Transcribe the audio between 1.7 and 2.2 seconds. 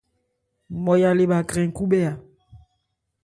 khúbhɛ́ a.